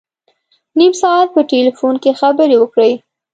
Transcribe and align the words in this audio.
نیم 0.77 0.93
ساعت 1.01 1.27
په 1.35 1.41
ټلفون 1.51 1.95
کې 2.03 2.11
خبري 2.19 2.55
وکړې. 2.59 2.91